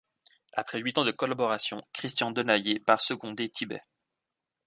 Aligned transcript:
Après 0.53 0.79
huit 0.79 0.97
ans 0.97 1.05
de 1.05 1.11
collaboration, 1.11 1.83
Christian 1.93 2.31
Denayer 2.31 2.79
part 2.79 3.01
seconder 3.01 3.49
Tibet. 3.51 3.83